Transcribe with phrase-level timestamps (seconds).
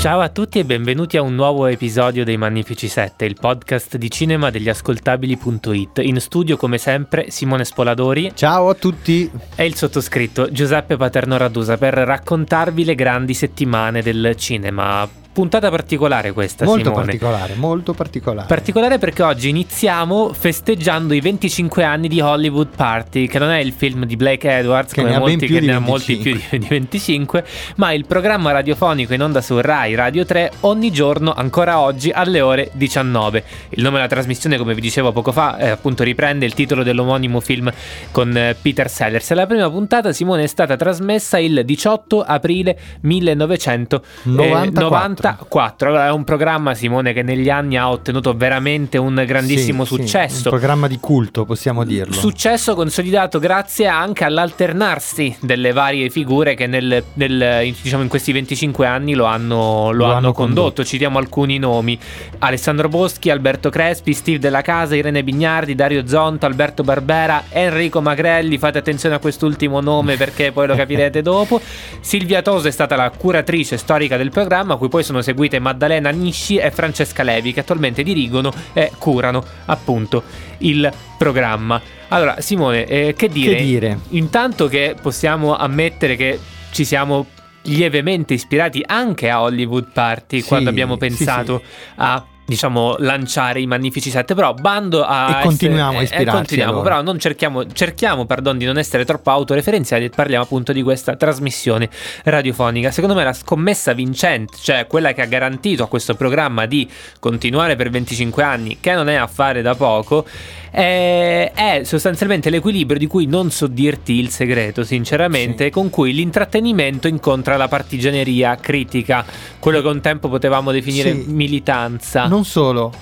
[0.00, 4.10] Ciao a tutti e benvenuti a un nuovo episodio dei Magnifici 7, il podcast di
[4.10, 5.98] cinema degli ascoltabili.it.
[5.98, 8.32] In studio come sempre Simone Spoladori.
[8.34, 9.30] Ciao a tutti.
[9.54, 15.19] E il sottoscritto Giuseppe Paterno Radusa per raccontarvi le grandi settimane del cinema.
[15.32, 17.04] Puntata particolare questa, molto Simone.
[17.04, 18.48] particolare, molto particolare.
[18.48, 23.72] Particolare perché oggi iniziamo festeggiando i 25 anni di Hollywood Party, che non è il
[23.72, 25.88] film di Blake Edwards, che come ne molti che ne ha 25.
[25.88, 27.44] molti più di, di 25,
[27.76, 32.40] ma il programma radiofonico in onda su Rai Radio 3 ogni giorno, ancora oggi, alle
[32.40, 33.44] ore 19.
[33.68, 37.38] Il nome della trasmissione, come vi dicevo poco fa, eh, appunto riprende il titolo dell'omonimo
[37.38, 37.72] film
[38.10, 39.32] con eh, Peter Sellers.
[39.34, 45.18] La prima puntata, Simone, è stata trasmessa il 18 aprile 1994.
[45.20, 50.00] Allora, è un programma, Simone, che negli anni ha ottenuto veramente un grandissimo Sì, sì,
[50.02, 50.36] successo.
[50.44, 52.12] un programma di culto, possiamo dirlo.
[52.14, 58.86] Successo consolidato grazie anche all'alternarsi delle varie figure che nel, nel- diciamo in questi 25
[58.86, 60.60] anni lo hanno, lo Lo hanno hanno condotto.
[60.60, 60.84] condotto.
[60.84, 61.98] Citiamo alcuni nomi:
[62.40, 68.58] Alessandro Boschi, Alberto Crespi, Steve Della Casa, Irene Bignardi, Dario Zonto, Alberto Barbera, Enrico Magrelli.
[68.58, 71.60] Fate attenzione a quest'ultimo nome perché poi lo capirete dopo.
[72.00, 76.10] Silvia Toso è stata la curatrice storica del programma, a cui poi sono seguite Maddalena
[76.10, 80.22] Nisci e Francesca Levi, che attualmente dirigono e curano appunto
[80.58, 81.80] il programma.
[82.08, 83.56] Allora, Simone, eh, che dire?
[83.56, 83.98] Che dire?
[84.10, 86.38] Intanto che possiamo ammettere che
[86.70, 87.26] ci siamo
[87.62, 91.62] lievemente ispirati anche a Hollywood Party Sì, quando abbiamo sì, pensato
[91.96, 96.36] a diciamo lanciare i Magnifici 7 però bando a E essere- continuiamo a eh, ispirarci
[96.36, 96.88] continuiamo, a loro.
[96.88, 101.14] però non cerchiamo cerchiamo pardon di non essere troppo autoreferenziali e parliamo appunto di questa
[101.14, 101.88] trasmissione
[102.24, 106.88] radiofonica secondo me la scommessa vincente cioè quella che ha garantito a questo programma di
[107.20, 110.26] continuare per 25 anni che non è affare da poco
[110.70, 117.08] è, è sostanzialmente l'equilibrio di cui non so dirti il segreto sinceramente con cui l'intrattenimento
[117.08, 119.24] incontra la partigianeria critica
[119.58, 121.24] quello che un tempo potevamo definire Sì.
[121.28, 122.92] militanza Non solo,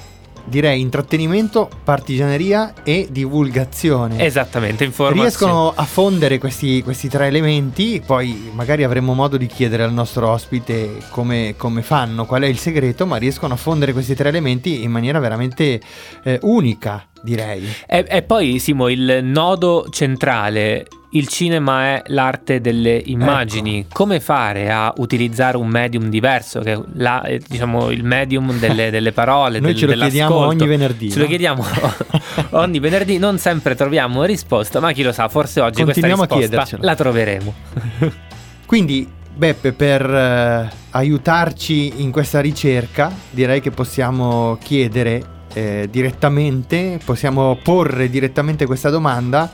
[0.49, 4.25] direi intrattenimento, partigianeria e divulgazione.
[4.25, 5.29] Esattamente, informazione.
[5.29, 10.29] Riescono a fondere questi, questi tre elementi, poi magari avremo modo di chiedere al nostro
[10.29, 14.83] ospite come, come fanno, qual è il segreto, ma riescono a fondere questi tre elementi
[14.83, 15.81] in maniera veramente
[16.25, 17.65] eh, unica, direi.
[17.87, 20.87] E, e poi, Simo, il nodo centrale.
[21.13, 23.79] Il cinema è l'arte delle immagini.
[23.79, 23.89] Ecco.
[23.95, 29.13] Come fare a utilizzare un medium diverso, che la- eh, diciamo il medium delle, delle
[29.13, 31.29] parole, Noi del- ce lo chiediamo ogni venerdì, Ce lo no?
[31.29, 31.65] chiediamo
[32.51, 36.77] ogni venerdì, non sempre troviamo risposta, ma chi lo sa, forse oggi Continuiamo questa risposta
[36.81, 37.55] la troveremo.
[38.67, 45.23] Quindi Beppe, per eh, aiutarci in questa ricerca, direi che possiamo chiedere
[45.59, 49.51] eh, direttamente, possiamo porre direttamente questa domanda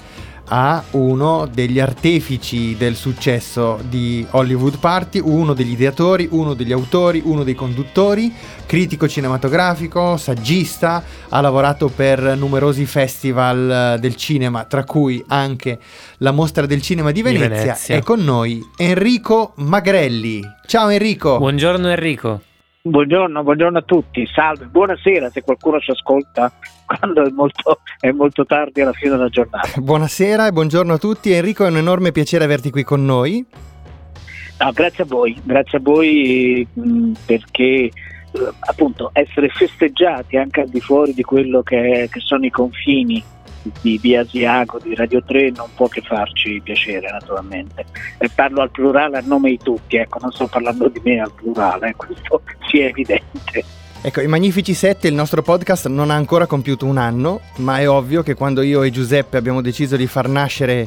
[0.46, 7.22] a uno degli artefici del successo di Hollywood Party, uno degli ideatori, uno degli autori,
[7.24, 8.30] uno dei conduttori,
[8.66, 15.78] critico cinematografico, saggista, ha lavorato per numerosi festival eh, del cinema, tra cui anche
[16.18, 17.48] la Mostra del Cinema di Venezia.
[17.48, 17.96] Di Venezia.
[17.96, 20.42] È con noi Enrico Magrelli.
[20.66, 21.38] Ciao Enrico.
[21.38, 22.42] Buongiorno Enrico.
[22.86, 26.52] Buongiorno, buongiorno a tutti, salve, buonasera se qualcuno ci ascolta
[26.84, 29.70] quando è molto, è molto tardi alla fine della giornata.
[29.81, 31.32] Buonasera e buongiorno a tutti.
[31.32, 33.42] Enrico, è un enorme piacere averti qui con noi.
[34.60, 37.90] No, grazie a voi, grazie a voi mh, perché eh,
[38.58, 43.25] appunto essere festeggiati anche al di fuori di quello che, che sono i confini
[43.81, 47.84] di, di Asiago, di Radio 3, non può che farci piacere naturalmente.
[48.19, 51.32] E parlo al plurale a nome di tutti, ecco, non sto parlando di me al
[51.32, 53.64] plurale, questo sia evidente.
[54.02, 57.88] Ecco, i Magnifici 7, il nostro podcast non ha ancora compiuto un anno, ma è
[57.88, 60.87] ovvio che quando io e Giuseppe abbiamo deciso di far nascere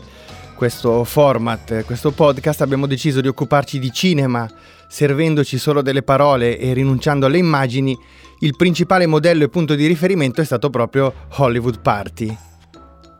[0.57, 4.47] questo format, questo podcast, abbiamo deciso di occuparci di cinema,
[4.87, 7.97] servendoci solo delle parole e rinunciando alle immagini,
[8.39, 12.37] il principale modello e punto di riferimento è stato proprio Hollywood Party.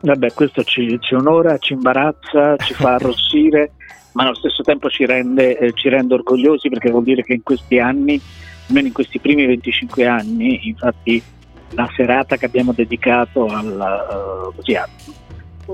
[0.00, 3.72] Vabbè, questo ci, ci onora, ci imbarazza, ci fa arrossire,
[4.12, 7.42] ma allo stesso tempo ci rende, eh, ci rende orgogliosi perché vuol dire che in
[7.42, 8.20] questi anni,
[8.68, 11.22] almeno in questi primi 25 anni, infatti
[11.70, 14.06] la serata che abbiamo dedicato alla,
[14.48, 14.88] uh, così, a,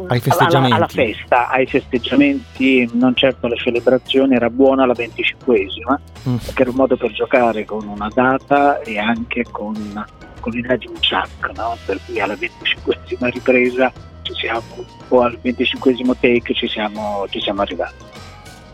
[0.09, 0.75] ai festeggiamenti.
[0.75, 5.99] Alla, alla, festa, ai festeggiamenti, non certo alle celebrazioni, era buona la 25esima,
[6.29, 6.37] mm.
[6.37, 9.75] perché era un modo per giocare con una data e anche con,
[10.41, 11.77] con l'idea di un chuck, no?
[11.87, 13.93] per cui alla 25esima ripresa
[14.25, 14.63] ci siamo,
[15.09, 18.05] o al 25 take ci siamo, ci siamo arrivati.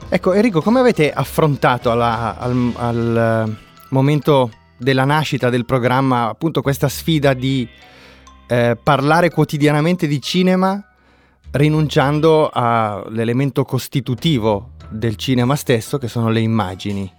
[0.08, 3.56] Ecco Enrico, come avete affrontato alla, al, al
[3.90, 7.68] momento della nascita del programma appunto questa sfida di
[8.48, 10.82] eh, parlare quotidianamente di cinema
[11.52, 17.12] rinunciando all'elemento costitutivo del cinema stesso che sono le immagini?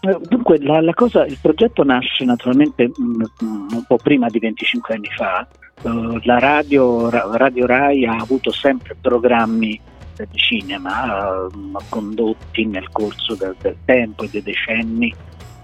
[0.00, 4.94] Eh, dunque, la, la cosa, il progetto nasce naturalmente mh, un po' prima di 25
[4.94, 5.46] anni fa,
[5.82, 9.80] la radio, radio, Rai ha avuto sempre programmi
[10.16, 15.14] di cinema uh, condotti nel corso del, del, tempo e dei decenni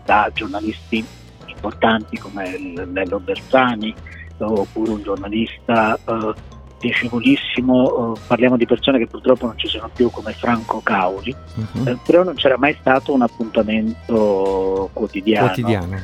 [0.04, 1.04] da giornalisti
[1.46, 2.56] importanti come
[2.92, 3.94] Lello Bersani
[4.38, 6.32] oppure un giornalista uh,
[6.78, 11.98] piacevolissimo, parliamo di persone che purtroppo non ci sono più come Franco Cauli, uh-huh.
[12.04, 15.46] però non c'era mai stato un appuntamento quotidiano.
[15.46, 16.02] quotidiano.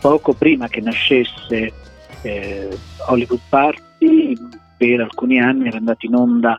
[0.00, 1.72] poco prima che nascesse
[2.22, 2.78] eh,
[3.08, 4.36] Hollywood Party
[4.76, 6.58] per alcuni anni era andato in onda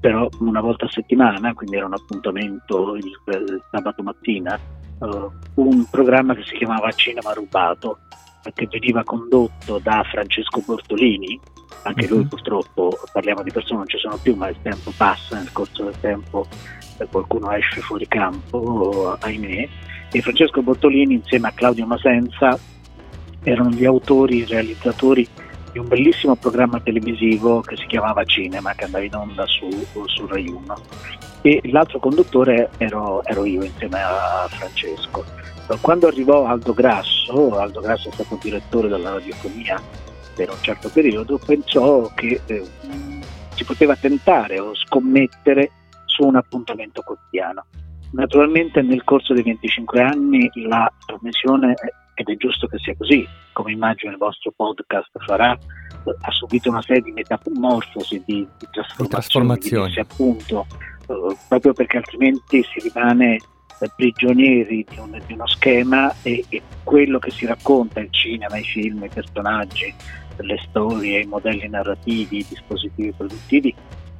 [0.00, 4.58] però una volta a settimana, quindi era un appuntamento il, il sabato mattina,
[4.98, 7.98] uh, un programma che si chiamava Cinema Rubato,
[8.52, 11.38] che veniva condotto da Francesco Bortolini,
[11.84, 12.28] anche lui mhm.
[12.28, 16.00] purtroppo parliamo di persone non ci sono più, ma il tempo passa, nel corso del
[16.00, 16.46] tempo
[16.98, 19.68] eh, qualcuno esce fuori campo, ahimè,
[20.10, 22.58] e Francesco Bortolini insieme a Claudio Masenza
[23.42, 25.26] erano gli autori, i realizzatori
[25.72, 29.68] di un bellissimo programma televisivo che si chiamava Cinema, che andava in onda su,
[30.06, 30.74] su Rai 1.
[31.40, 35.24] E l'altro conduttore ero, ero io insieme a Francesco.
[35.80, 39.80] Quando arrivò Aldo Grasso, Aldo Grasso è stato direttore della radiofonia
[40.34, 42.62] per un certo periodo, pensò che eh,
[43.54, 45.70] si poteva tentare o scommettere
[46.04, 47.64] su un appuntamento quotidiano.
[48.12, 51.74] Naturalmente nel corso dei 25 anni la trasmissione
[52.14, 56.82] ed è giusto che sia così, come immagino il vostro podcast farà, ha subito una
[56.82, 58.66] serie di metamorfosi, di, di
[59.08, 59.92] trasformazioni.
[59.92, 60.66] Di appunto,
[61.06, 66.62] uh, proprio perché altrimenti si rimane eh, prigionieri di, un, di, uno schema e, e,
[66.82, 69.94] quello che si racconta, il cinema, i film, i personaggi,
[70.36, 73.74] le storie, i modelli narrativi, i dispositivi produttivi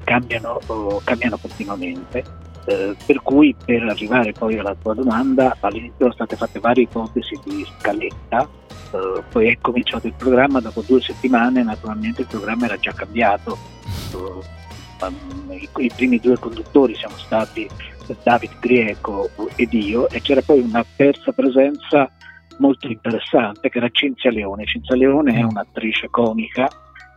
[0.05, 2.25] cambiano, uh, cambiano continuamente
[2.67, 7.39] eh, per cui per arrivare poi alla tua domanda all'inizio sono state fatte varie ipotesi
[7.45, 8.49] di scaletta,
[8.93, 13.59] eh, poi è cominciato il programma, dopo due settimane naturalmente il programma era già cambiato.
[14.15, 14.61] Eh,
[15.57, 17.69] i, i, primi due conduttori siamo stati
[18.23, 22.09] David Grieco ed io e c'era poi una terza presenza
[22.59, 24.65] molto interessante che era Cinzia Leone.
[24.67, 25.49] Cinzia Leone è mm.
[25.49, 26.69] un'attrice comica,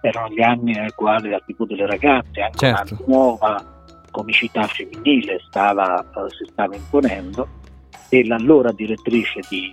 [0.02, 2.98] erano gli anni nei quali la TV delle ragazze, anche certo.
[3.06, 3.75] una nuova
[4.16, 7.46] comicità femminile stava, uh, si stava imponendo
[8.08, 9.70] e l'allora direttrice di,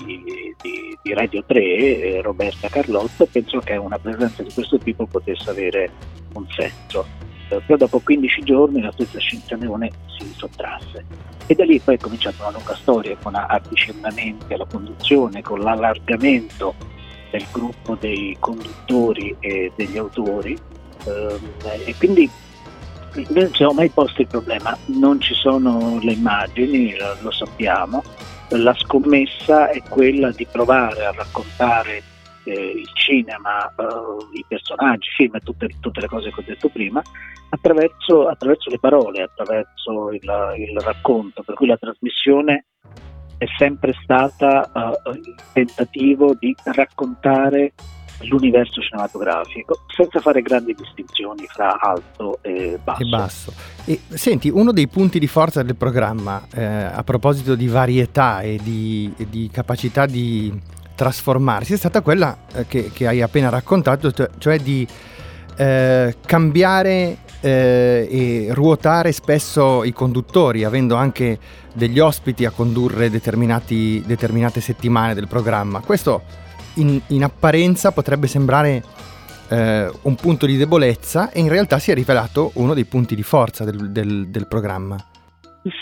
[0.61, 5.49] di, di Radio 3, eh, Roberta Carlotto, pensò che una presenza di questo tipo potesse
[5.49, 5.93] avere
[6.35, 7.07] un senso.
[7.51, 11.05] eh, dopo 15 giorni la stessa scienziatone si sottrasse.
[11.47, 16.75] E da lì poi è cominciata una lunga storia con avvicinamenti alla conduzione, con l'allargamento
[17.31, 20.59] del gruppo dei conduttori e degli autori
[21.05, 21.53] ehm,
[21.85, 22.29] e quindi
[23.15, 28.03] non ci siamo mai posto il problema, non ci sono le immagini, lo sappiamo,
[28.51, 32.03] la scommessa è quella di provare a raccontare
[32.45, 36.45] eh, il cinema, eh, i personaggi, i film e tutte, tutte, le cose che ho
[36.47, 37.03] detto prima,
[37.51, 42.67] attraverso, attraverso le parole, attraverso il, il, racconto, per cui la trasmissione
[43.39, 47.73] è sempre stata uh, il tentativo di raccontare
[48.23, 53.03] l'universo cinematografico senza fare grandi distinzioni fra alto e basso.
[53.03, 53.53] E basso.
[53.85, 58.59] E, senti, uno dei punti di forza del programma, eh, a proposito di varietà e
[58.63, 60.53] di, e di capacità di
[60.95, 64.87] trasformarsi è stata quella eh, che, che, hai appena raccontato, cioè, cioè di
[65.57, 71.39] eh, cambiare eh, e ruotare spesso i conduttori, avendo anche
[71.75, 75.81] degli ospiti a condurre determinate settimane del programma.
[75.81, 76.23] Questo
[76.75, 78.83] in, in apparenza potrebbe sembrare
[79.49, 83.23] eh, un punto di debolezza e in realtà si è rivelato uno dei punti di
[83.23, 84.97] forza del, del, del programma.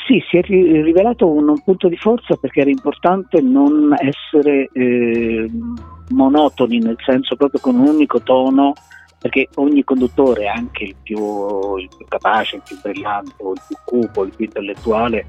[0.07, 5.51] Sì, si è rivelato un, un, punto di forza perché era importante non essere eh,
[6.11, 8.75] monotoni, nel senso proprio con un unico tono,
[9.19, 14.25] perché ogni conduttore, anche il più, il più capace, il più brillante, il più cupo,
[14.25, 15.27] il più intellettuale,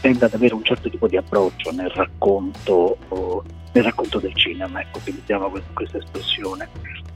[0.00, 3.44] tende ad avere un certo tipo di approccio nel racconto, oh,
[3.78, 6.68] nel racconto del cinema, ecco, utilizziamo questa espressione.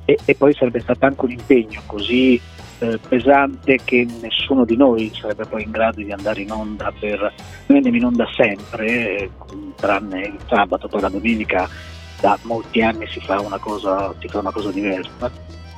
[0.04, 2.40] E, e poi sarebbe stato anche un impegno così
[2.80, 7.20] eh, pesante che nessuno di noi sarebbe poi in grado di andare in onda per
[7.66, 9.30] noi andiamo in onda sempre eh,
[9.76, 11.68] tranne il sabato poi la domenica
[12.20, 15.30] da molti anni si fa una cosa, fa una cosa diversa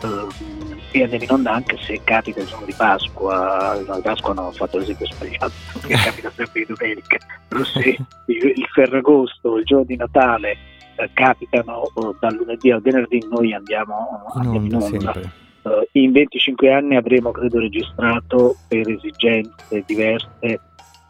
[0.03, 4.31] eh, e andiamo in onda anche se capita il giorno di Pasqua no, di Pasqua
[4.31, 5.53] hanno fatto l'esempio sbagliato
[5.87, 10.73] capita sempre di domenica però se il, il Ferragosto il giorno di Natale
[11.13, 15.33] capitano oh, dal lunedì al venerdì noi andiamo, andiamo in onda, in onda.
[15.63, 20.61] Uh, in 25 anni avremo, credo, registrato per esigenze diverse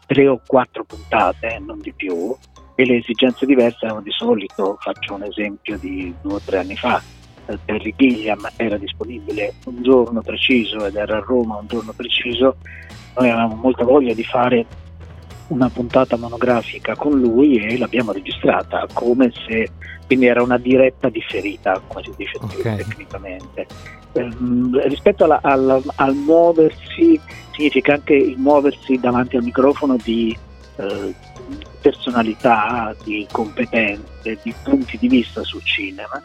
[0.05, 2.35] tre o quattro puntate, non di più,
[2.75, 6.75] e le esigenze diverse erano di solito, faccio un esempio di due o tre anni
[6.75, 7.01] fa,
[7.47, 12.57] eh, Terry Gilliam era disponibile un giorno preciso ed era a Roma un giorno preciso,
[13.17, 14.65] noi avevamo molta voglia di fare
[15.47, 19.69] una puntata monografica con lui e l'abbiamo registrata come se
[20.07, 22.77] quindi era una diretta differita come si dice okay.
[22.77, 23.67] tecnicamente
[24.13, 27.19] ehm, rispetto alla, alla, al muoversi
[27.51, 30.35] significa anche il muoversi davanti al microfono di
[30.77, 31.13] eh,
[31.79, 36.21] personalità, di competenze, di punti di vista sul cinema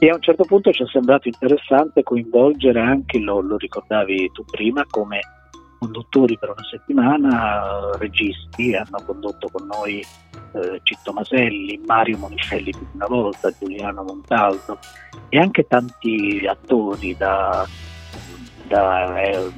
[0.00, 4.44] e a un certo punto ci è sembrato interessante coinvolgere anche, lo, lo ricordavi tu
[4.44, 5.20] prima, come
[5.78, 10.04] conduttori per una settimana, registi, hanno condotto con noi
[10.52, 14.78] eh, Citto Maselli, Mario Monicelli più di una volta, Giuliano Montaldo
[15.28, 17.66] e anche tanti attori da,
[18.66, 19.52] da, eh,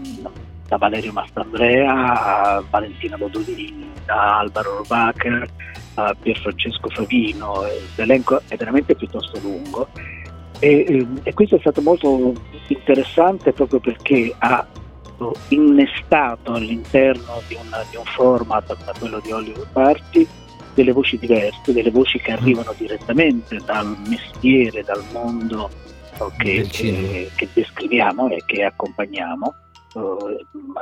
[0.67, 5.49] da Valerio Mastandrea a Valentina Bodolini, da Alvaro Robacher
[5.95, 7.65] a Pierfrancesco Favino,
[7.97, 9.89] l'elenco è veramente piuttosto lungo.
[10.59, 12.35] E, eh, e questo è stato molto
[12.69, 14.67] interessante proprio perché ha
[15.49, 20.27] innestato all'interno di, una, di un format come quello di Hollywood Party
[20.75, 25.69] delle voci diverse, delle voci che arrivano direttamente dal mestiere, dal mondo
[26.39, 29.55] che, che, che descriviamo e che accompagniamo.
[29.95, 30.37] Uh,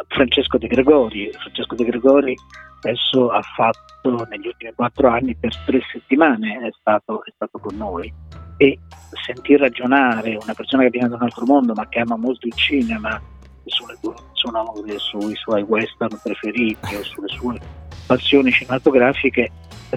[0.08, 2.36] Francesco De Gregori, Francesco De Gregori
[2.82, 7.76] adesso ha fatto negli ultimi quattro anni per tre settimane è stato, è stato con
[7.76, 8.12] noi.
[8.56, 8.78] E
[9.24, 12.54] sentir ragionare una persona che viene da un altro mondo ma che ama molto il
[12.54, 13.20] cinema
[13.64, 13.96] sulle,
[14.38, 17.58] sono sui suoi western preferiti o sulle sue
[18.06, 19.50] passioni cinematografiche,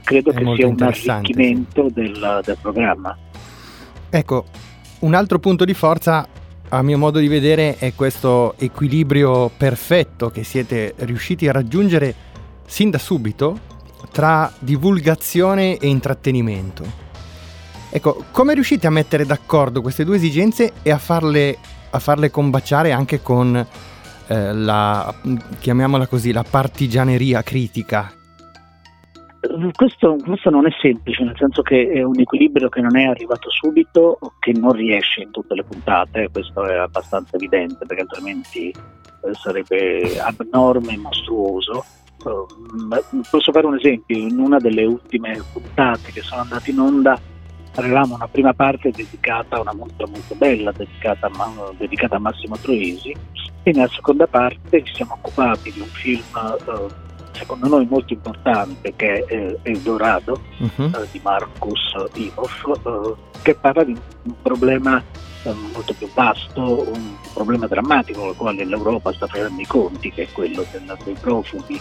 [0.03, 1.93] credo È che sia un arricchimento sì.
[1.93, 3.17] del, del programma.
[4.09, 4.45] Ecco,
[4.99, 6.27] un altro punto di forza
[6.69, 12.13] a mio modo di vedere è questo equilibrio perfetto che siete riusciti a raggiungere
[12.65, 13.69] sin da subito
[14.11, 17.09] tra divulgazione e intrattenimento.
[17.89, 21.57] Ecco, come riuscite a mettere d'accordo queste due esigenze e a farle
[21.91, 23.65] a farle combaciare anche con
[24.31, 25.13] eh, la,
[25.59, 28.09] chiamiamola così, la partigianeria critica.
[29.73, 33.49] Questo, questo, non è semplice, nel senso che è un equilibrio che non è arrivato
[33.49, 39.33] subito, che non riesce in tutte le puntate, questo è abbastanza evidente perché altrimenti eh,
[39.33, 41.83] sarebbe abnorme e mostruoso.
[42.23, 42.45] Uh,
[43.31, 47.19] posso fare un esempio, in una delle ultime puntate che sono andate in onda
[47.75, 52.57] avevamo una prima parte dedicata a una mostra molto bella, dedicata a, dedicata a Massimo
[52.57, 53.15] Troisi,
[53.63, 58.93] E nella seconda parte ci siamo occupati di un film eh, secondo noi molto importante
[58.95, 60.85] che è eh, El Dorado uh-huh.
[60.85, 65.01] eh, di Marcus Imhoff eh, che parla di un problema
[65.43, 70.11] eh, molto più vasto, un problema drammatico con il quale l'Europa sta facendo i conti
[70.11, 70.65] che è quello
[71.03, 71.79] dei profughi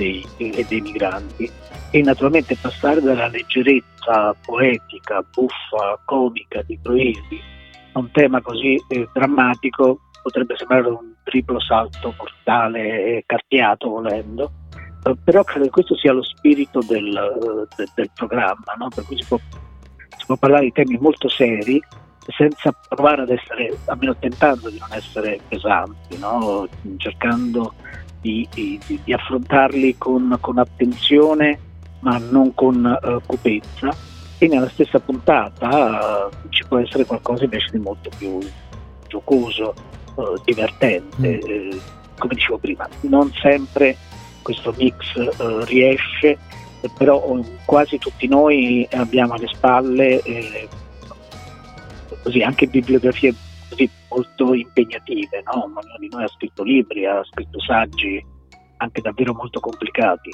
[0.00, 1.50] dei, e dei migranti
[1.90, 7.58] e naturalmente passare dalla leggerezza poetica, buffa, comica di Proesi
[7.92, 14.52] a un tema così eh, drammatico potrebbe sembrare un triplo salto mortale carpiato volendo,
[15.04, 18.88] eh, però credo che questo sia lo spirito del, eh, del, del programma, no?
[18.94, 21.82] per cui si può, si può, parlare di temi molto seri
[22.36, 26.68] senza provare ad essere, almeno tentando di non essere pesanti, no?
[26.98, 27.74] cercando
[28.20, 31.58] di, di, di, affrontarli con, con, attenzione
[32.00, 33.94] ma non con uh, cupezza
[34.38, 38.38] e nella stessa puntata uh, ci può essere qualcosa invece di molto più
[39.08, 39.74] giocoso,
[40.14, 41.78] uh, divertente, mm.
[42.18, 43.96] come dicevo prima, non sempre
[44.42, 45.12] questo mix
[45.66, 46.38] riesce,
[46.96, 50.22] però quasi tutti noi abbiamo alle spalle
[52.22, 53.34] così, anche bibliografie
[53.68, 55.64] così, molto impegnative, no?
[55.64, 58.24] ognuno di noi ha scritto libri, ha scritto saggi
[58.78, 60.30] anche davvero molto complicati.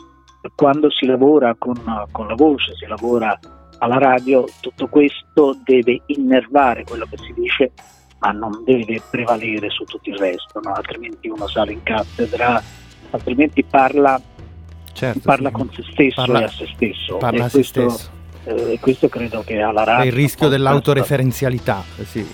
[0.54, 1.74] Quando si lavora con,
[2.12, 3.38] con la voce, si lavora
[3.78, 7.72] alla radio, tutto questo deve innervare quello che si dice,
[8.20, 10.72] ma non deve prevalere su tutto il resto, no?
[10.72, 12.62] altrimenti uno sale in cattedra
[13.10, 14.20] altrimenti parla,
[14.92, 15.54] certo, parla sì.
[15.54, 17.16] con se stesso parla, e a se stesso.
[17.16, 18.10] Parla a se stesso.
[18.46, 20.04] Eh, questo credo che alla radio...
[20.04, 21.82] È il rischio dell'autoreferenzialità.
[21.96, 22.26] Sì, sì.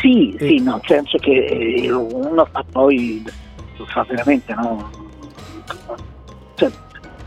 [0.00, 0.46] sì, e...
[0.46, 3.24] sì no, nel senso che eh, uno fa poi,
[3.76, 4.90] lo fa veramente, no?
[6.54, 6.70] Cioè,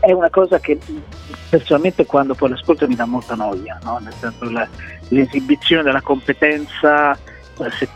[0.00, 0.78] è una cosa che
[1.50, 3.98] personalmente quando poi l'ascolto mi dà molta noia, no?
[3.98, 4.66] nel senso la,
[5.08, 7.18] l'esibizione della competenza,
[7.68, 7.88] se,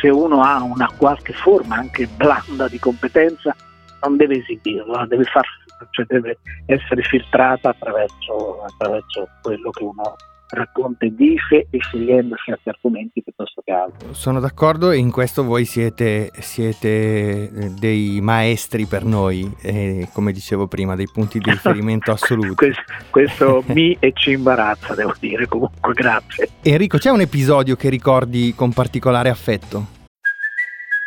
[0.00, 3.54] se, uno ha una qualche forma anche blanda di competenza,
[4.02, 5.46] non deve esibirla, deve, far,
[5.90, 10.16] cioè deve essere filtrata attraverso, attraverso quello che uno
[10.52, 14.08] racconta e dice e scegliendo certi argomenti piuttosto che altri.
[14.12, 20.32] Sono d'accordo e in questo voi siete, siete eh, dei maestri per noi, eh, come
[20.32, 22.54] dicevo prima, dei punti di riferimento assoluti.
[22.54, 26.48] questo, questo mi e ci imbarazza, devo dire, comunque grazie.
[26.62, 30.00] Enrico, c'è un episodio che ricordi con particolare affetto?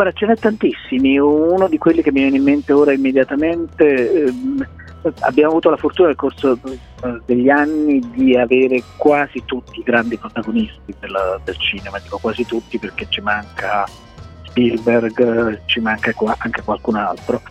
[0.00, 4.66] Guarda, ce n'è tantissimi, uno di quelli che mi viene in mente ora immediatamente, ehm,
[5.20, 10.16] abbiamo avuto la fortuna nel corso eh, degli anni di avere quasi tutti i grandi
[10.16, 13.84] protagonisti della, del cinema, dico quasi tutti perché ci manca
[14.44, 17.42] Spielberg, ci manca anche qualcun altro,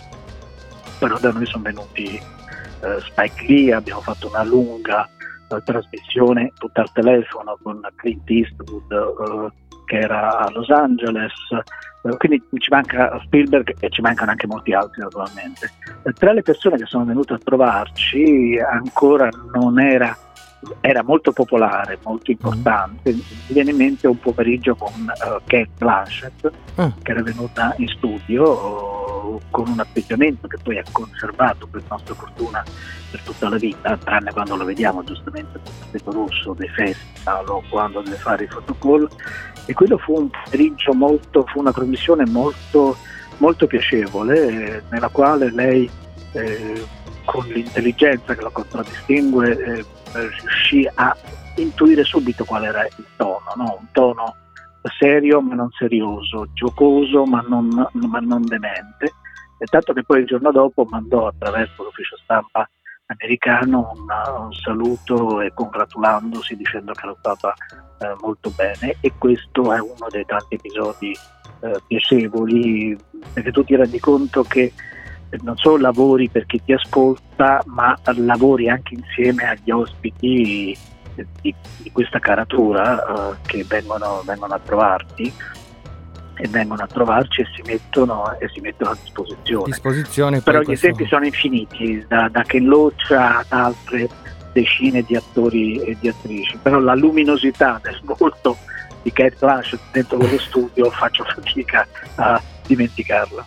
[0.98, 5.08] però da noi sono venuti eh, Spike Lee, abbiamo fatto una lunga
[5.50, 11.34] eh, trasmissione tutta al telefono con Clint Eastwood eh, che era a Los Angeles,
[12.04, 15.71] eh, quindi ci manca Spielberg e ci mancano anche molti altri naturalmente.
[16.13, 20.15] Tra le persone che sono venute a trovarci ancora non era,
[20.82, 26.52] era molto popolare, molto importante, mi viene in mente un pomeriggio con uh, Kate Blanchett
[26.82, 26.88] mm.
[27.02, 32.13] che era venuta in studio uh, con un atteggiamento che poi ha conservato per nostra
[32.13, 32.63] fortuna
[33.10, 37.48] per tutta la vita, tranne quando lo vediamo giustamente con il tappeto rosso dei festival
[37.48, 39.10] o quando deve fare i fotocall
[39.65, 42.98] e quello fu un pomeriggio molto, fu una trasmissione molto,
[43.38, 45.89] molto piacevole eh, nella quale lei
[46.34, 46.86] eh,
[47.32, 49.86] con l'intelligenza che la contraddistingue eh,
[50.42, 51.15] riuscì a
[51.58, 53.78] intuire subito qual era il tono, no?
[53.80, 54.36] un tono
[54.98, 59.13] serio ma non serioso, giocoso ma non, ma non demente,
[59.60, 62.68] e tanto che poi il giorno dopo mandò attraverso l'ufficio stampa
[63.08, 64.08] americano un,
[64.46, 67.54] un saluto e congratulandosi dicendo che era stata
[68.00, 71.15] eh, molto bene e questo è uno dei tanti episodi
[71.62, 72.98] eh, piacevoli
[73.34, 74.74] perché tu ti rendi conto che
[75.42, 80.78] non solo lavori per chi ti ascolta ma lavori anche insieme agli ospiti
[81.42, 85.32] di, di questa caratura eh, che vengono, vengono a trovarti
[86.42, 89.65] e vengono a trovarci e si mettono, e si mettono a disposizione.
[89.65, 94.08] disposizione Però gli esempi sono infiniti, da, da Ken Loach ad altre
[94.54, 98.58] decine di attori e di attrici, però la luminosità del volto
[99.02, 103.46] di Kate Blanchett dentro quello studio faccio fatica a, dimenticarla.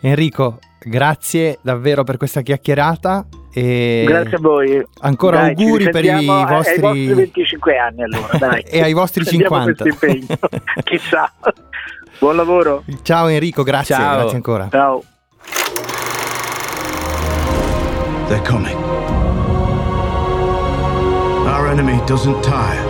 [0.00, 3.26] Enrico, grazie davvero per questa chiacchierata.
[3.52, 4.86] E Grazie a voi.
[5.00, 6.74] Ancora Dai, auguri per i ai- vostri...
[6.74, 8.62] ai vostri 25 anni allora, dai.
[8.68, 9.82] e ai vostri Prendiamo 50.
[9.84, 10.38] questo impegno.
[10.84, 11.32] Chissà.
[12.18, 12.84] Buon lavoro.
[13.02, 14.16] Ciao Enrico, grazie, Ciao.
[14.18, 14.68] grazie ancora.
[14.70, 15.02] Ciao.
[18.28, 18.76] They're coming.
[21.46, 22.82] Our enemy doesn't tire,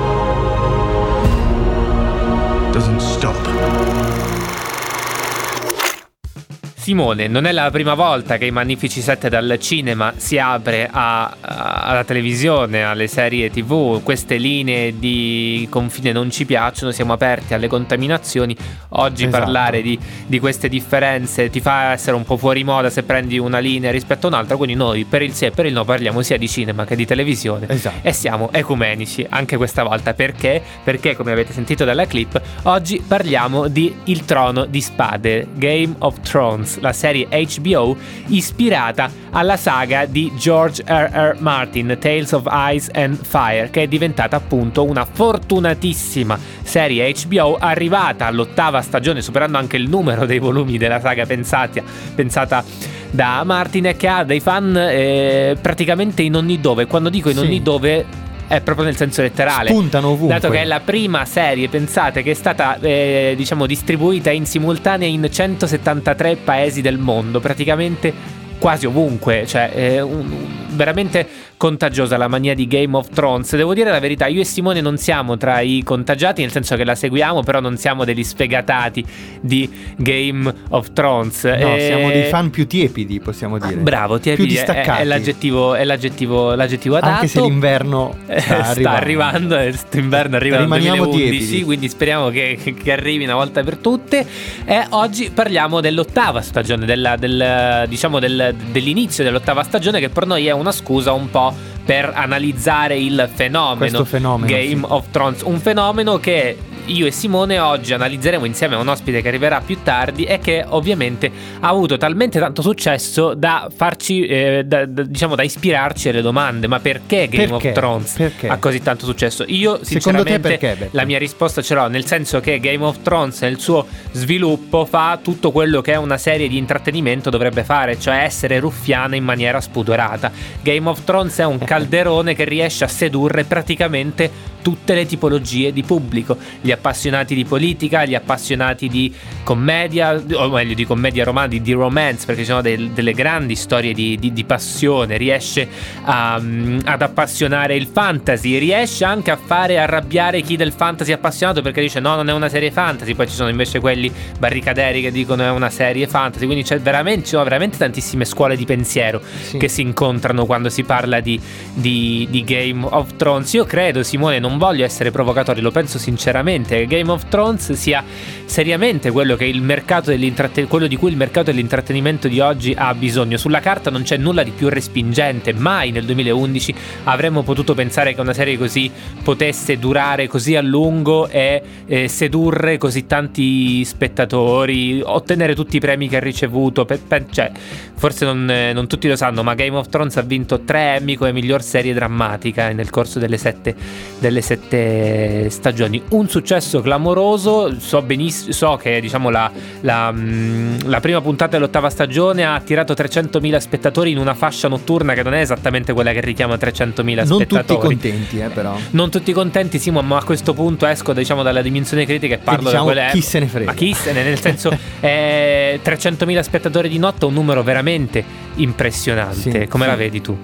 [6.87, 11.25] Simone, non è la prima volta che i Magnifici 7 dal cinema si apre a-
[11.25, 11.35] a-
[11.83, 17.67] alla televisione, alle serie tv, queste linee di confine non ci piacciono, siamo aperti alle
[17.67, 18.57] contaminazioni.
[18.91, 19.43] Oggi Esatto.
[19.43, 23.59] parlare di, di queste differenze ti fa essere un po' fuori moda se prendi una
[23.59, 26.39] linea rispetto a un'altra, quindi noi per il sì e per il no parliamo sia
[26.39, 28.07] di cinema che di televisione Esatto.
[28.07, 30.15] e siamo ecumenici anche questa volta.
[30.15, 30.63] Perché?
[30.85, 36.21] Perché come avete sentito dalla clip, oggi parliamo di Il Trono di Spade, Game of
[36.21, 41.11] Thrones, la serie HBO ispirata alla saga di George R.
[41.13, 41.37] R.
[41.41, 48.27] Martin, Tales of Ice and Fire, che è diventata appunto una fortunatissima serie HBO arrivata
[48.27, 51.83] all'ottava stagione, superando anche il numero dei volumi della saga pensati-
[52.15, 52.65] pensata
[53.11, 56.87] da Martin che ha dei fan eh, praticamente in ogni dove.
[56.87, 57.45] Quando dico in Sì.
[57.45, 58.05] ogni dove
[58.49, 59.69] è proprio nel senso letterale.
[59.69, 60.39] Spuntano ovunque.
[60.39, 65.09] Dato che è la prima serie, pensate, che è stata eh, diciamo distribuita in simultanea
[65.09, 68.13] in 173 paesi del mondo, praticamente
[68.59, 73.55] quasi ovunque, cioè è un- veramente contagiosa la mania di Game of Thrones.
[73.57, 76.85] Devo dire la verità, io e Simone non siamo tra i contagiati, nel senso che
[76.85, 79.05] la seguiamo, però non siamo degli sfegatati
[79.41, 81.45] di Game of Thrones.
[81.45, 83.77] No, Eh, siamo dei fan più tiepidi, possiamo dire.
[83.77, 85.03] Bravo, ti più è, distaccati.
[85.03, 87.15] è l'aggettivo, è l'aggettivo, l'aggettivo adatto.
[87.15, 89.55] Anche se l'inverno Eh, sta sta arrivando.
[89.55, 91.65] arrivando, e sto inverno arriva nel Rimaniamo 2011, tiepidi.
[91.65, 94.27] quindi speriamo che, che- che arrivi una volta per tutte.
[94.65, 100.47] E oggi parliamo dell'ottava stagione, della- del, diciamo del- dell'inizio dell'ottava stagione, che per noi
[100.47, 101.46] è una scusa un po'
[101.85, 104.87] per analizzare il fenomeno, fenomeno, Game sì.
[104.89, 109.29] of Thrones, un fenomeno che io e Simone oggi analizzeremo insieme a un ospite che
[109.29, 114.87] arriverà più tardi e che ovviamente ha avuto talmente tanto successo da farci, eh, da-
[114.87, 116.67] da- diciamo, da ispirarci alle domande.
[116.69, 117.69] Ma perché Game Perché?
[117.69, 118.49] of Thrones Perché?
[118.49, 119.45] ha così tanto successo?
[119.49, 123.59] Io, sinceramente, perché, la mia risposta ce l'ho, nel senso che Game of Thrones nel
[123.59, 129.17] suo sviluppo fa tutto quello che una serie di intrattenimento dovrebbe fare, cioè essere ruffiana
[129.17, 130.31] in maniera spudorata.
[130.63, 135.85] Game of Thrones è un calderone che riesce a sedurre praticamente tutte le tipologie di
[135.85, 139.13] pubblico, gli appassionati di politica, gli appassionati di
[139.43, 143.93] commedia, o meglio di commedia romantica, di romance, perché ci sono del- delle grandi storie
[143.93, 145.69] di, di- di passione, riesce
[146.05, 151.15] a, mm, ad appassionare il fantasy, riesce anche a fare arrabbiare chi del fantasy è
[151.15, 155.01] appassionato perché dice no, non è una serie fantasy, poi ci sono invece quelli barricaderi
[155.01, 158.65] che dicono è una serie fantasy, quindi c'è veramente, ci sono veramente tantissime scuole di
[158.65, 159.59] pensiero Sì.
[159.59, 161.41] che si incontrano quando si parla di,
[161.73, 163.53] di- di Game of Thrones.
[163.55, 168.03] Io credo, Simone, non voglio essere provocatorio, lo penso sinceramente, che Game of Thrones sia
[168.45, 173.37] seriamente quello, quello di cui il mercato dell'intrattenimento di oggi ha bisogno.
[173.37, 176.75] Sulla carta non c'è nulla di più respingente, mai nel 2011
[177.05, 178.91] avremmo potuto pensare che una serie così
[179.23, 186.09] potesse durare così a lungo e eh, sedurre così tanti spettatori, ottenere tutti i premi
[186.09, 186.85] che ha ricevuto.
[186.85, 187.51] Per- per- cioè,
[187.95, 191.17] forse non, eh, non tutti lo sanno, ma Game of Thrones ha vinto tre Emmy
[191.17, 193.75] come miglior serie drammatica nel corso delle sette,
[194.19, 196.01] delle sette stagioni.
[196.11, 197.79] Un successo clamoroso.
[197.79, 202.93] So benissimo, so che diciamo la, la, mm, la prima puntata dell'ottava stagione ha attirato
[202.93, 207.27] 300.000 spettatori in una fascia notturna che non è esattamente quella che richiama 300.000 Non
[207.27, 207.65] spettatori.
[207.67, 208.77] tutti contenti, eh, però.
[208.91, 212.71] Non tutti contenti, sì, ma a questo punto esco diciamo dalla dimensione critica e parlo
[212.71, 213.67] diciamo, da quella chi se ne frega.
[213.67, 218.25] Ma chi se ne, nel senso, eh, 300.000 spettatori di notte è un numero veramente
[218.57, 219.61] impressionante.
[219.63, 219.91] Sì, Come sì.
[219.91, 220.37] la vedi tu?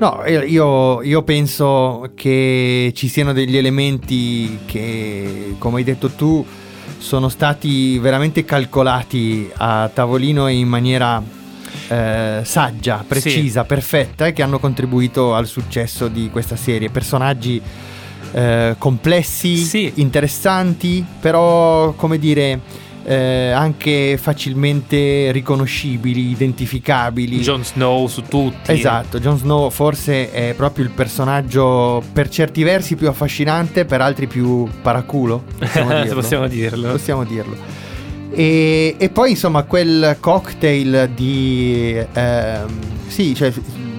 [0.00, 6.42] No, io- io, penso che ci siano degli elementi che, come hai detto tu,
[6.96, 11.22] sono stati veramente calcolati a tavolino in maniera
[11.88, 16.88] eh, saggia, precisa, perfetta e che hanno contribuito al successo di questa serie.
[16.88, 17.60] Personaggi
[18.32, 22.58] eh, complessi, interessanti, però come dire
[23.04, 27.40] eh, anche facilmente riconoscibili, identificabili.
[27.40, 28.72] Jon Snow su tutti.
[28.72, 34.26] Esatto, Jon Snow forse è proprio il personaggio per certi versi più affascinante, per altri
[34.26, 35.44] più paraculo.
[35.58, 36.20] Possiamo dirlo.
[36.20, 36.90] Possiamo dirlo.
[36.92, 37.56] Possiamo dirlo.
[38.32, 42.00] E, e poi insomma quel cocktail di...
[42.12, 43.52] ehm, sì, cioè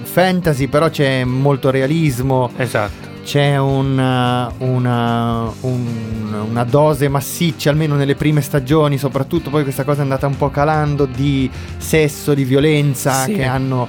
[0.04, 2.50] fantasy, però c'è molto realismo.
[2.56, 3.11] Esatto.
[3.24, 10.00] C'è una, una, un- una dose massiccia, almeno nelle prime stagioni, soprattutto poi questa cosa
[10.00, 13.34] è andata un po' calando di sesso, di violenza Sì.
[13.34, 13.88] che hanno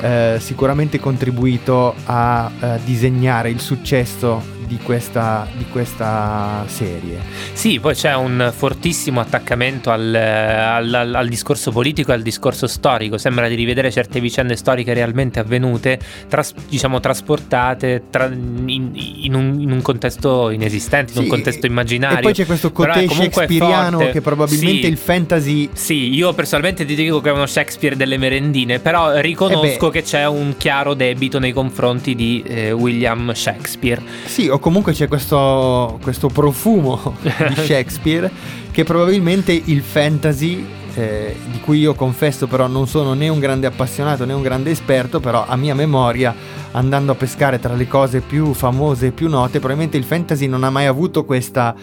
[0.00, 7.18] eh, sicuramente contribuito a eh, disegnare il successo di questa, di questa serie.
[7.54, 12.66] Sì, poi c'è un fortissimo attaccamento al, al- al- al discorso politico e al discorso
[12.68, 13.18] storico.
[13.18, 19.56] Sembra di rivedere certe vicende storiche realmente avvenute, tras- diciamo trasportate tra- in, in un,
[19.60, 22.18] in un contesto inesistente, in Sì, un contesto immaginario.
[22.18, 24.88] E poi c'è questo côté shakespeariano che probabilmente Sì.
[24.88, 29.88] il fantasy Sì, io personalmente ti dico che è uno Shakespeare delle merendine, però riconosco
[29.88, 34.02] Eh che c'è un chiaro debito nei confronti di eh, William Shakespeare.
[34.26, 38.30] Sì, o comunque c'è questo, questo profumo di Shakespeare
[38.70, 43.66] che probabilmente il fantasy, eh, di cui io confesso però non sono né un grande
[43.66, 46.34] appassionato né un grande esperto, però a mia memoria,
[46.72, 50.64] andando a pescare tra le cose più famose e più note, probabilmente il fantasy non
[50.64, 51.74] ha mai avuto questa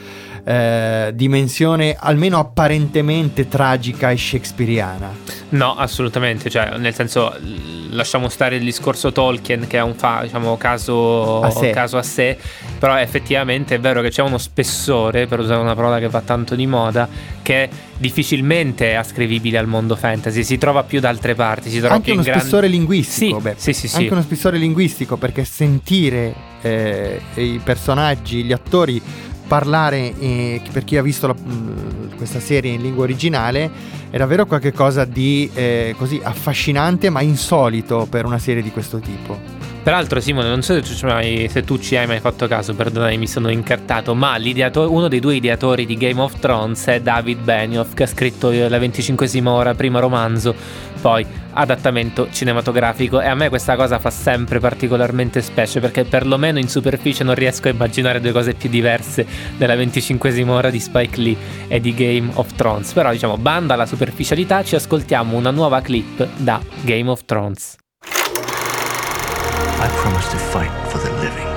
[0.48, 5.12] eh, dimensione almeno apparentemente tragica e shakespeariana.
[5.50, 7.34] No, assolutamente, cioè nel senso
[7.92, 11.70] lasciamo stare il discorso Tolkien che è un fa- diciamo, caso, A sé.
[11.72, 12.38] caso a sé,
[12.78, 16.54] però effettivamente è vero che c'è uno spessore, per usare una parola che va tanto
[16.56, 17.08] di moda,
[17.42, 21.94] che difficilmente è ascrivibile al mondo fantasy, si trova più da altre parti, si trova
[21.96, 22.44] anche più uno in grandi...
[22.44, 23.96] spessore linguistico, Sì, beh, sì, sì, sì.
[23.98, 29.02] anche uno spessore linguistico perché sentire eh, i personaggi, gli attori
[29.48, 33.70] parlare eh, per chi ha visto la- mh, questa serie in lingua originale
[34.10, 39.38] è davvero qualcosa di eh, così affascinante ma insolito per una serie di questo tipo.
[39.86, 43.20] Peraltro, Simone, non so se tu, hai- se tu ci hai mai fatto caso, perdonami,
[43.20, 44.36] mi sono incartato, ma
[44.74, 48.68] uno dei due ideatori di Game of Thrones è David Benioff, che ha scritto eh,
[48.68, 50.56] la 25esima ora, primo romanzo,
[51.00, 53.22] poi adattamento cinematografico.
[53.22, 57.68] E a me questa cosa fa sempre particolarmente specie, perché perlomeno in superficie non riesco
[57.68, 59.24] a immaginare due cose più diverse
[59.56, 62.92] della 25esima ora di Spike Lee e di Game of Thrones.
[62.92, 67.76] Però, diciamo, banda la superficialità, ci ascoltiamo una nuova clip da Game of Thrones.
[69.78, 71.55] I promise to fight for the living.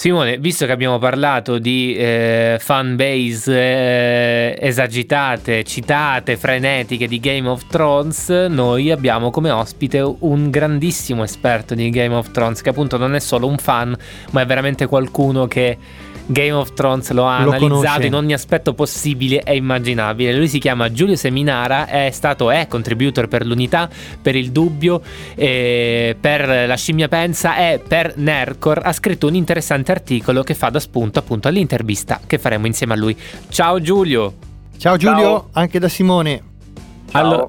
[0.00, 7.46] Simone, visto che abbiamo parlato di eh, fan base eh, esagitate, citate, frenetiche di Game
[7.46, 12.96] of Thrones, noi abbiamo come ospite un grandissimo esperto di Game of Thrones, che appunto
[12.96, 13.94] non è solo un fan,
[14.30, 15.76] ma è veramente qualcuno che
[16.30, 18.06] Game of Thrones lo ha Lo analizzato conosce.
[18.06, 20.34] in ogni aspetto possibile e immaginabile.
[20.34, 23.88] Lui si chiama Giulio Seminara, è stato è contributor per l'unità,
[24.22, 25.02] per il dubbio,
[25.34, 28.80] eh, per la scimmia pensa e per Nercor.
[28.84, 32.96] Ha scritto un interessante articolo che fa da spunto appunto all'intervista che faremo insieme a
[32.96, 33.16] lui.
[33.48, 34.34] Ciao Giulio!
[34.78, 35.48] Ciao Giulio, Ciao.
[35.52, 36.42] anche da Simone.
[37.12, 37.48] Allo- Allora,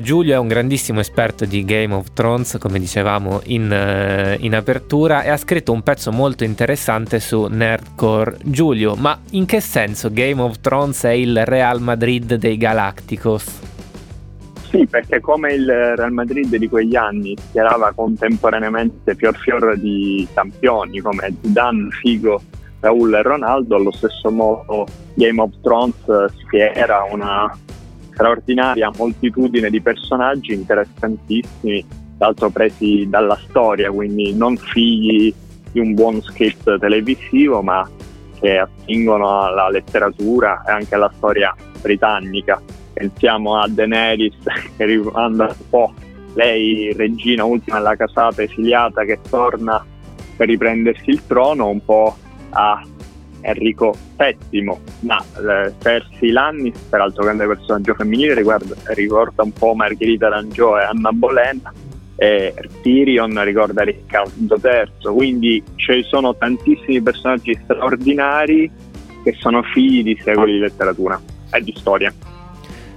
[0.00, 5.24] Giulio è un grandissimo esperto di Game of Thrones, come dicevamo in, eh, in apertura,
[5.24, 8.36] e ha scritto un pezzo molto interessante su Nerdcore.
[8.44, 13.60] Giulio, ma in che senso Game of Thrones è il Real Madrid dei Galacticos?
[14.70, 21.00] Sì, perché come il Real Madrid di quegli anni schierava contemporaneamente fior fior di campioni
[21.00, 22.40] come Zidane, Figo,
[22.80, 25.96] Raul e Ronaldo, allo stesso modo Game of Thrones
[26.44, 27.52] schiera una
[28.16, 31.84] straordinaria moltitudine di personaggi interessantissimi,
[32.16, 35.32] tra l'altro presi dalla storia, quindi non figli
[35.70, 37.86] di un buon script televisivo, ma
[38.40, 42.60] che attingono alla letteratura e anche alla storia britannica.
[42.94, 44.36] Pensiamo a Daenerys
[44.76, 45.92] che rimanda un po'
[46.32, 49.84] lei, regina ultima della casata esiliata, che torna
[50.36, 52.16] per riprendersi il trono, un po'
[52.50, 52.82] a
[53.40, 60.28] Enrico VII, ma eh, Cersei Lannis, peraltro grande personaggio femminile, riguarda- ricorda un po' Margherita
[60.28, 61.60] Rangiò e Anna Boleyn,
[62.16, 68.70] e Tyrion ricorda Riccardo III, quindi ci sono tantissimi personaggi straordinari
[69.22, 71.20] che sono figli di secoli di letteratura
[71.50, 72.12] e di storia.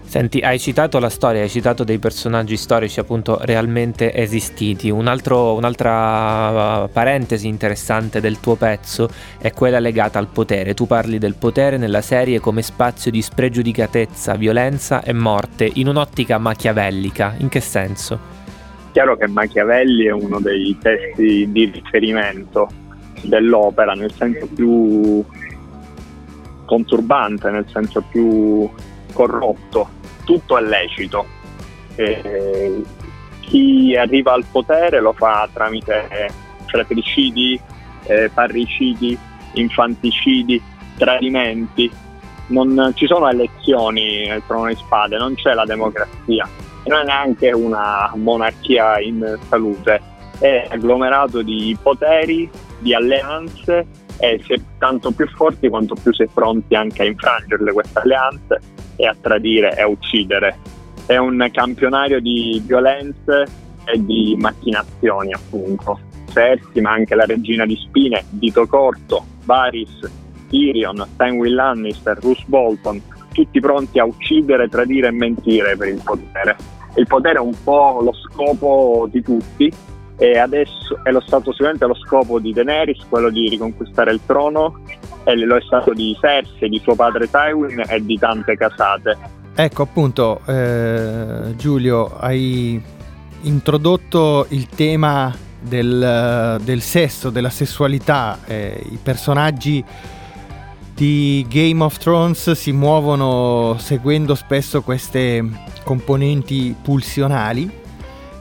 [0.10, 4.89] Senti, hai citato la storia, hai citato dei personaggi storici appunto realmente esistiti.
[4.89, 10.74] Un altro- un'altra uh, parentesi interessante del tuo pezzo è quella legata al potere.
[10.74, 16.39] Tu parli del potere nella serie come spazio di spregiudicatezza, violenza e morte in un'ottica
[16.39, 17.36] machiavellica.
[17.38, 18.17] In che senso?
[18.91, 22.67] Chiaro che Machiavelli è uno dei testi di riferimento
[23.22, 25.24] dell'opera nel senso più
[26.65, 28.67] conturbante, nel senso più
[29.13, 29.98] corrotto.
[30.30, 31.26] Tutto è lecito.
[31.96, 32.84] E
[33.39, 36.30] chi arriva al potere lo fa tramite
[36.68, 37.60] fratricidi,
[38.04, 39.18] eh, parricidi,
[39.54, 40.62] infanticidi,
[41.00, 41.92] tradimenti.
[42.50, 46.48] Non ci sono elezioni nel trono di spade, non c'è la democrazia,
[46.86, 50.00] non è neanche una monarchia in salute,
[50.38, 53.88] è agglomerato di poteri, di alleanze
[54.20, 57.98] e si è tanto più forti quanto più si è pronti anche a infrangerle queste
[57.98, 58.62] alleanze
[58.99, 60.57] e a tradire e a uccidere.
[61.05, 63.45] È un campionario di violenze
[63.85, 65.97] e di macchinazioni appunto.
[66.33, 70.12] Cersei ma anche la regina di spine, Dito Corto, Varys,
[70.49, 76.57] Tyrion, Tywin Lannister, Roose Bolton, tutti pronti a uccidere, tradire e mentire per il potere.
[76.95, 79.71] Il potere è un po' lo scopo di tutti
[80.17, 84.81] e adesso è lo stato sicuramente lo scopo di Daenerys, quello di riconquistare il trono,
[85.23, 89.17] e lo è stato di Cersei, di suo padre Tywin e di tante casate.
[89.55, 92.82] Ecco appunto, eh, Giulio, hai
[93.41, 99.84] introdotto il tema del, del sesso, della sessualità, eh, i personaggi
[100.93, 105.45] di Game of Thrones si muovono seguendo spesso queste
[105.84, 107.69] componenti pulsionali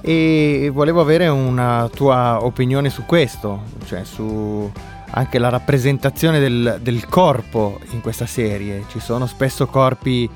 [0.01, 4.71] e volevo avere una tua opinione su questo, cioè su
[5.11, 8.85] anche la rappresentazione del, del corpo in questa serie.
[8.89, 10.29] Ci sono spesso corpi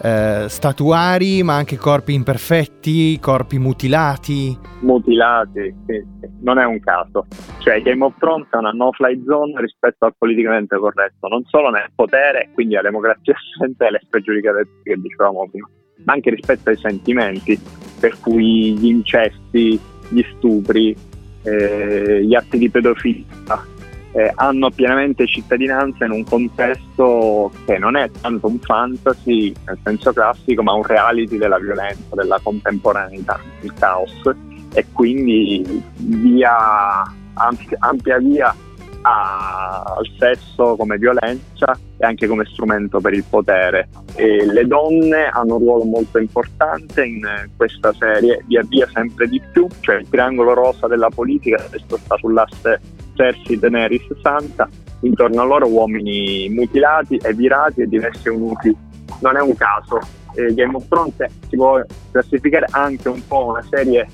[0.00, 4.56] eh, statuari, ma anche corpi imperfetti, corpi mutilati.
[4.80, 6.28] Mutilati, sì, sì.
[6.40, 7.26] non è un caso.
[7.58, 11.90] Cioè, Game of Thrones è una no-fly zone rispetto al politicamente corretto, non solo nel
[11.94, 15.68] potere, quindi alla democrazia assente e alle spregiudicatezze che dicevamo prima,
[16.04, 17.58] ma anche rispetto ai sentimenti,
[18.00, 19.78] per cui gli incesti,
[20.08, 20.96] gli stupri,
[21.42, 23.76] eh, gli atti di pedofilia
[24.12, 30.12] eh, hanno pienamente cittadinanza in un contesto che non è tanto un fantasy nel senso
[30.12, 34.30] classico, ma un reality della violenza, della contemporaneità, il caos
[34.74, 37.02] e quindi via,
[37.34, 38.54] ampia, via
[39.02, 43.88] al sesso come violenza e anche come strumento per il potere.
[44.14, 49.40] E le donne hanno un ruolo molto importante in questa serie, via via sempre di
[49.52, 52.80] più, cioè il triangolo rosa della politica adesso sta sull'asse
[53.18, 54.68] Cersei, Daenerys, Santa,
[55.00, 58.74] intorno a loro uomini mutilati e virati e diversi eunuchi.
[59.20, 59.98] Non è un caso,
[60.34, 61.14] eh, Game of Thrones
[61.48, 64.06] si può classificare anche un po' una serie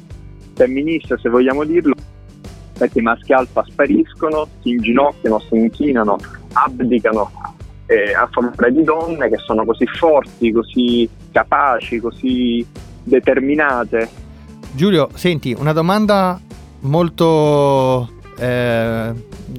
[0.55, 1.95] femminista se vogliamo dirlo,
[2.79, 6.17] perché i maschi alfa spariscono, si inginocchiano, si inchinano,
[6.55, 7.31] abdicano
[7.87, 12.67] eh, a favore di donne che sono così forti, così capaci, così
[13.03, 14.09] determinate.
[14.73, 16.41] Giulio, senti, una domanda
[16.81, 18.09] molto,
[18.39, 19.13] eh,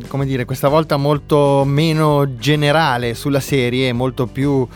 [0.07, 4.67] come dire, questa volta molto meno generale sulla serie, molto più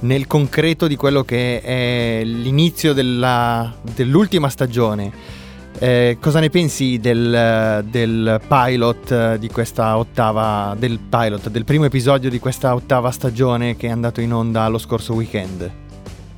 [0.00, 5.40] nel concreto di quello che è l'inizio della, dell'ultima stagione.
[5.78, 12.30] Eh, cosa ne pensi del, del, pilot di questa ottava del pilot, del primo episodio
[12.30, 15.70] di questa ottava stagione che è andato in onda lo scorso weekend?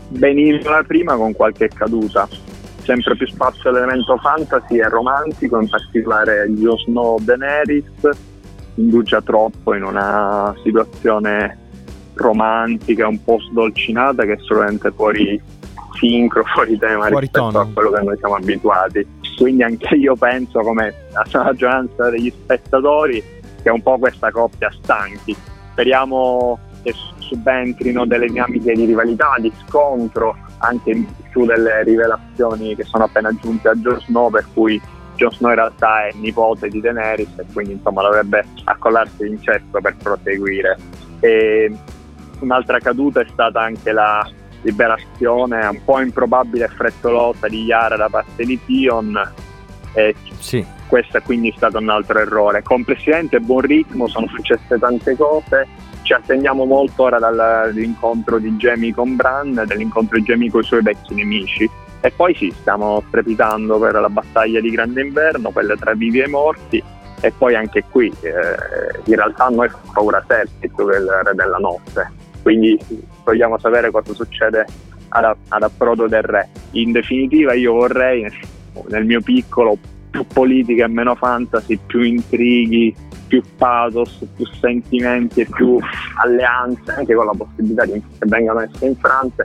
[0.09, 2.29] Benissimo la prima con qualche caduta.
[2.85, 8.11] Sempre più spazio all'elemento fantasy e romantico, in particolare Jon Snow Daenerys
[8.77, 11.59] indugia troppo in una situazione
[12.15, 15.41] romantica un po' sdolcinata che è solamente fuori
[15.99, 17.61] sincro, fuori tema fuori rispetto tono.
[17.61, 23.23] a quello che noi siamo abituati quindi anche io penso come la maggioranza degli spettatori
[23.63, 25.37] che è un po' questa coppia stanchi
[25.73, 33.05] speriamo che subentrino delle dinamiche di rivalità, di scontro anche più delle rivelazioni che sono
[33.05, 34.81] appena giunte a Jon Snow per cui
[35.17, 39.81] Jon Snow in realtà è nipote di Daenerys e quindi insomma dovrebbe accollarsi in cesto
[39.81, 40.79] per proseguire
[41.19, 41.77] e
[42.39, 44.25] un'altra caduta è stata anche la
[44.63, 49.33] liberazione un po' improbabile e frettolosa di Yara da parte di Tion.
[49.93, 50.65] E sì.
[50.87, 52.63] Questo è quindi stato un altro errore.
[52.63, 55.67] Complessivamente buon ritmo, sono successe tante cose.
[56.05, 60.83] Ci attendiamo molto ora dall'incontro di Jamie con Bran, dall'incontro di Jamie con i suoi
[60.83, 61.69] vecchi nemici.
[62.03, 66.29] E poi sì, stiamo strepitando per la battaglia di Grande Inverno, quella tra vivi e
[66.29, 66.83] morti.
[67.23, 70.71] E poi anche qui, eh, in realtà noi fa paura che è il
[71.25, 72.13] re della notte.
[72.43, 72.79] Quindi
[73.25, 74.67] vogliamo sapere cosa succede
[75.09, 76.51] ad, ad approdo del re.
[76.73, 78.31] In definitiva io vorrei
[78.89, 79.79] nel mio piccolo
[80.11, 82.95] più politica e meno fantasy, più intrighi,
[83.35, 85.79] più pathos, più sentimenti e più
[86.23, 89.45] alleanze, anche con la possibilità che vengano messe in Francia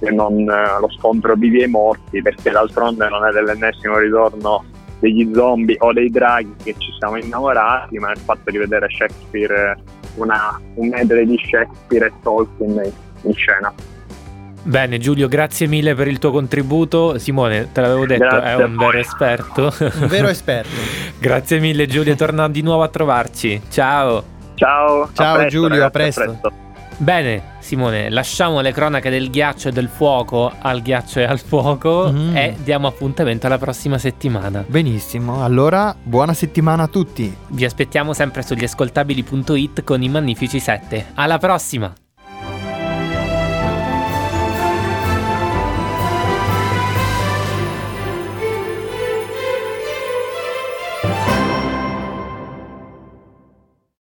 [0.00, 4.64] e non eh, lo scontro vivi e morti, perché d'altronde non è dell'ennesimo ritorno
[4.98, 9.80] degli zombie o dei draghi che ci siamo innamorati, ma il fatto di vedere Shakespeare,
[10.16, 13.72] una, un medley di Shakespeare e Tolkien in scena.
[14.68, 17.18] Bene Giulio, grazie mille per il tuo contributo.
[17.18, 19.72] Simone, te l'avevo detto, Grazie è a un vero esperto.
[19.78, 20.76] Un vero esperto.
[21.18, 23.62] grazie mille Giulio, torna di nuovo a trovarci.
[23.70, 24.22] Ciao.
[24.56, 25.08] Ciao.
[25.14, 26.52] Ciao, presto, Giulio, a ragazzi, presto.
[26.98, 32.10] Bene, Simone, lasciamo le cronache del ghiaccio e del fuoco al ghiaccio e al fuoco
[32.12, 32.36] Mm.
[32.36, 34.62] e diamo appuntamento alla prossima settimana.
[34.66, 37.34] Benissimo, allora buona settimana a tutti.
[37.48, 41.06] Vi aspettiamo sempre sugli ascoltabili.it con i Magnifici 7.
[41.14, 41.90] Alla prossima!